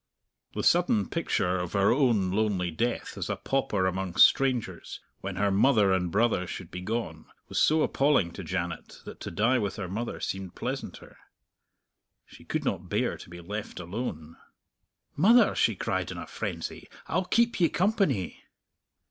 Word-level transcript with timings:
The 0.55 0.63
sudden 0.63 1.07
picture 1.09 1.59
of 1.59 1.73
her 1.73 1.91
own 1.93 2.31
lonely 2.31 2.71
death 2.71 3.19
as 3.19 3.29
a 3.29 3.35
pauper 3.35 3.85
among 3.85 4.15
strangers, 4.15 4.99
when 5.19 5.35
her 5.35 5.51
mother 5.51 5.93
and 5.93 6.09
brother 6.11 6.47
should 6.47 6.71
be 6.71 6.81
gone, 6.81 7.27
was 7.47 7.61
so 7.61 7.83
appalling 7.83 8.31
to 8.31 8.43
Janet 8.43 9.01
that 9.05 9.19
to 9.19 9.29
die 9.29 9.59
with 9.59 9.75
her 9.75 9.87
mother 9.87 10.19
seemed 10.19 10.55
pleasanter. 10.55 11.19
She 12.25 12.43
could 12.43 12.65
not 12.65 12.89
bear 12.89 13.15
to 13.15 13.29
be 13.29 13.41
left 13.41 13.79
alone. 13.79 14.37
"Mother," 15.15 15.53
she 15.53 15.75
cried 15.75 16.09
in 16.09 16.17
a 16.17 16.25
frenzy, 16.25 16.89
"I'll 17.05 17.25
keep 17.25 17.59
ye 17.61 17.69
company!" 17.69 18.43